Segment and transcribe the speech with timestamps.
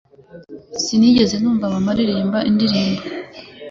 [0.83, 3.01] Sinigeze numva mama aririmba indirimbo.